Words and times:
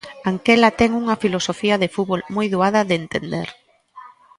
Anquela 0.31 0.69
ten 0.79 0.91
unha 1.01 1.19
filosofía 1.23 1.75
de 1.81 1.91
fútbol 1.95 2.21
moi 2.35 2.47
doada 2.53 2.81
de 2.89 2.95
entender. 3.01 3.49